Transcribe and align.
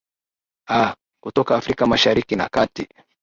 aa 0.69 0.89
kutoka 1.23 1.55
afrika 1.57 1.87
mashariki 1.87 2.35
na 2.35 2.49
kati 2.49 2.87